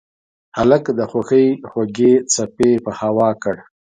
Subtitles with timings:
[0.57, 3.57] هلک د خوښۍ خوږې څپې په هوا کړ.